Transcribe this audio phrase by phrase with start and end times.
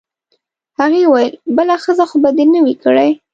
[0.79, 3.09] هغې وویل: بله ښځه خو به دي نه وي کړې؟